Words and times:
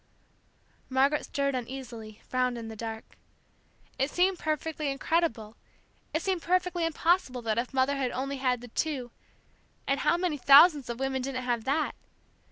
Margaret 0.89 1.25
stirred 1.25 1.53
uneasily, 1.53 2.21
frowned 2.27 2.57
in 2.57 2.69
the 2.69 2.75
dark. 2.75 3.19
It 3.99 4.09
seemed 4.09 4.39
perfectly 4.39 4.89
incredible, 4.91 5.57
it 6.11 6.23
seemed 6.23 6.41
perfectly 6.41 6.87
impossible 6.87 7.43
that 7.43 7.59
if 7.59 7.71
Mother 7.71 7.95
had 7.97 8.09
had 8.09 8.11
only 8.13 8.39
the 8.39 8.71
two 8.73 9.11
and 9.85 9.99
how 9.99 10.17
many 10.17 10.37
thousands 10.37 10.89
of 10.89 10.99
women 10.99 11.21
didn't 11.21 11.43
have 11.43 11.65
that! 11.65 11.93